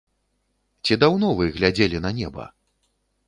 [0.85, 2.49] Ці даўно вы глядзелі на неба?